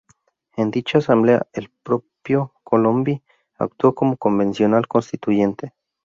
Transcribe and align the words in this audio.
En 0.57 0.71
dicha 0.71 0.97
asamblea, 0.97 1.45
el 1.53 1.69
propio 1.69 2.53
Colombi 2.63 3.21
actuó 3.59 3.93
como 3.93 4.17
convencional 4.17 4.87
constituyente. 4.87 5.75